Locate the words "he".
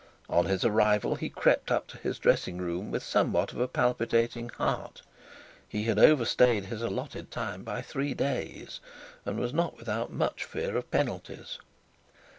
1.13-1.29, 5.69-5.83